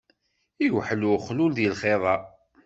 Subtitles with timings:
[0.65, 2.15] Iwḥel uxlul di lɣiḍa.